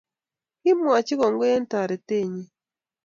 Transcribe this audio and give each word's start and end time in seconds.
kimwachi 0.61 1.13
kongoi 1.19 1.51
eng 1.55 1.67
taretenyi 1.71 2.43